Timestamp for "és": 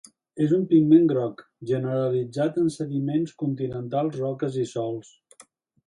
0.43-0.53